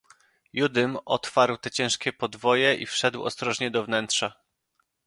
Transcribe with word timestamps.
"Judym 0.53 0.97
otwarł 1.05 1.57
te 1.57 1.71
ciężkie 1.71 2.13
podwoje 2.13 2.75
i 2.75 2.85
wszedł 2.85 3.23
ostrożnie 3.23 3.71
do 3.71 3.83
wnętrza." 3.83 4.33